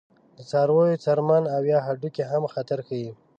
د 0.37 0.39
څارویو 0.49 1.01
څرمن 1.03 1.43
او 1.55 1.61
یا 1.71 1.79
هډوکي 1.87 2.23
هم 2.31 2.43
خطر 2.53 2.79
ښيي. 2.87 3.11